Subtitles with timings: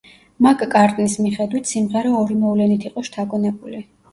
[0.45, 3.87] მაკ-კარტნის მიხედვით, სიმღერა ორი მოვლენით იყო შთაგონებული.